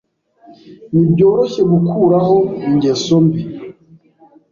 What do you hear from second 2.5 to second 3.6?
ingeso mbi.